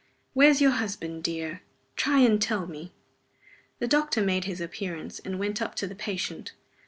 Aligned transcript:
"Where's 0.33 0.61
your 0.61 0.71
husband, 0.71 1.23
dear? 1.23 1.61
Try 1.95 2.21
and 2.21 2.41
tell 2.41 2.65
me." 2.65 2.91
The 3.77 3.85
doctor 3.87 4.23
made 4.23 4.45
his 4.45 4.59
appearance, 4.59 5.19
and 5.19 5.37
went 5.37 5.61
up 5.61 5.75
to 5.75 5.85
the 5.85 5.93
patient. 5.93 6.53